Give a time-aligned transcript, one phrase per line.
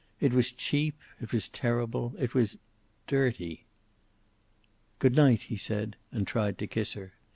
[0.19, 0.95] It was cheap.
[1.21, 2.15] It was terrible.
[2.17, 2.57] It was
[3.05, 3.67] dirty.
[4.97, 7.13] "Good night," he said, and tried to kiss her.